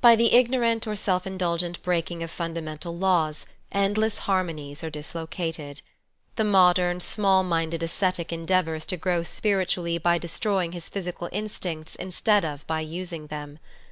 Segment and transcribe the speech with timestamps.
[0.00, 5.80] By the ignorant or self indulgent breaking of fundamental laws endless harmonies are dislocated.
[6.34, 12.00] The modern, small minded ascetic endeavours to grow spiritually by destroying his physical instincts ^
[12.00, 13.60] instead of by using them.